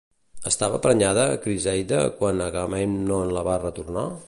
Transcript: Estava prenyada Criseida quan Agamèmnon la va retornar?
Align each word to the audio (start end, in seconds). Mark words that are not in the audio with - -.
Estava 0.51 0.79
prenyada 0.85 1.25
Criseida 1.43 2.01
quan 2.21 2.43
Agamèmnon 2.47 3.37
la 3.39 3.45
va 3.51 3.63
retornar? 3.69 4.11